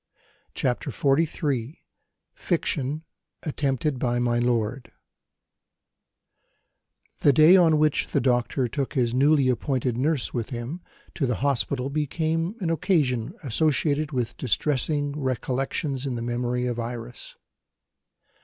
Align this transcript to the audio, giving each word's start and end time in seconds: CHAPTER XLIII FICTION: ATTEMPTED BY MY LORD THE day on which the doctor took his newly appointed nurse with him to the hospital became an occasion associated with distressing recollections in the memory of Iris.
CHAPTER 0.55 0.89
XLIII 0.89 1.85
FICTION: 2.33 3.03
ATTEMPTED 3.43 3.99
BY 3.99 4.17
MY 4.17 4.39
LORD 4.39 4.91
THE 7.19 7.31
day 7.31 7.55
on 7.55 7.77
which 7.77 8.07
the 8.07 8.19
doctor 8.19 8.67
took 8.67 8.93
his 8.95 9.13
newly 9.13 9.47
appointed 9.47 9.97
nurse 9.99 10.33
with 10.33 10.49
him 10.49 10.81
to 11.13 11.27
the 11.27 11.35
hospital 11.45 11.91
became 11.91 12.55
an 12.61 12.71
occasion 12.71 13.35
associated 13.43 14.11
with 14.11 14.35
distressing 14.37 15.11
recollections 15.19 16.07
in 16.07 16.15
the 16.15 16.23
memory 16.23 16.65
of 16.65 16.79
Iris. 16.79 17.35